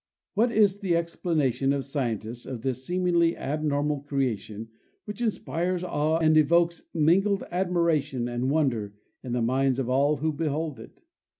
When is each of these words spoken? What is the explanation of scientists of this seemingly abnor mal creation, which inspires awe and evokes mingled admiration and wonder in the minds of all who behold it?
What 0.33 0.51
is 0.51 0.79
the 0.79 0.95
explanation 0.95 1.71
of 1.71 1.85
scientists 1.85 2.47
of 2.47 2.63
this 2.63 2.83
seemingly 2.83 3.35
abnor 3.35 3.85
mal 3.85 3.99
creation, 3.99 4.69
which 5.05 5.21
inspires 5.21 5.83
awe 5.83 6.17
and 6.17 6.35
evokes 6.35 6.85
mingled 6.91 7.43
admiration 7.51 8.27
and 8.27 8.49
wonder 8.49 8.95
in 9.23 9.33
the 9.33 9.43
minds 9.43 9.77
of 9.77 9.91
all 9.91 10.17
who 10.17 10.33
behold 10.33 10.79
it? 10.79 11.03